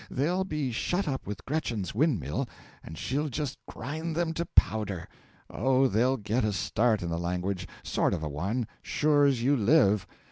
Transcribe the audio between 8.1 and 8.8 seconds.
of a one,